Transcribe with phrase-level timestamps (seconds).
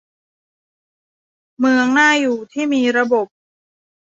[1.59, 3.27] เมืองน่าอยู่ที่มีระบบ